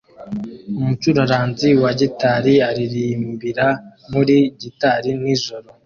Umucuraranzi 0.79 1.69
wa 1.83 1.91
gitari 1.99 2.53
aririmbira 2.69 3.67
muri 4.11 4.37
gitari 4.61 5.09
nijoro 5.21 5.67